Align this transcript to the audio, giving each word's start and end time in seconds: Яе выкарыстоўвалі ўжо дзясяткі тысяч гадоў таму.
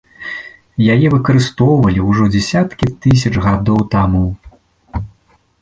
Яе 0.93 1.07
выкарыстоўвалі 1.15 2.01
ўжо 2.09 2.23
дзясяткі 2.37 2.85
тысяч 3.07 3.33
гадоў 3.47 3.79
таму. 3.97 4.25